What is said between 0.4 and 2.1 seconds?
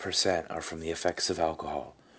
are from the effects of alcohol..